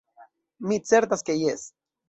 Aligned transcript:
Mi 0.71 0.79
certas 0.93 1.25
ke 1.29 1.39
jes. 1.45 1.71